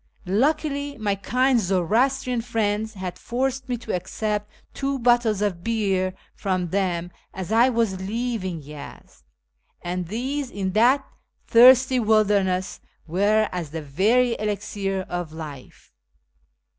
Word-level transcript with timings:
Luckily 0.25 0.97
my 0.97 1.13
kind 1.13 1.59
Zoroastrian 1.59 2.41
friends 2.41 2.95
had 2.95 3.19
forced 3.19 3.69
me 3.69 3.77
to 3.77 3.93
accept 3.93 4.49
two 4.73 4.97
bottles 4.97 5.43
of 5.43 5.63
beer 5.63 6.15
from 6.33 6.69
them 6.69 7.11
as 7.35 7.51
I 7.51 7.69
was 7.69 8.01
leaving 8.01 8.63
Yezd, 8.63 9.21
and 9.83 10.07
these, 10.07 10.49
in 10.49 10.71
that 10.71 11.05
thirsty 11.45 11.99
wilderness, 11.99 12.79
were 13.05 13.47
as 13.51 13.69
the 13.69 13.83
very 13.83 14.35
elixir 14.39 15.05
of 15.07 15.33
life. 15.33 15.91